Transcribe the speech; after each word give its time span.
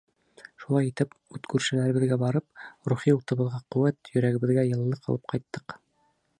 Шулай 0.61 0.87
итеп, 0.91 1.11
ут 1.37 1.49
күршеләребеҙгә 1.53 2.17
барып, 2.23 2.63
рухи 2.93 3.15
утыбыҙға 3.19 3.61
ҡеүәт, 3.77 4.13
йөрәгебеҙгә 4.15 4.67
йылылыҡ 4.71 5.09
алып 5.11 5.33
ҡайттыҡ. 5.35 5.81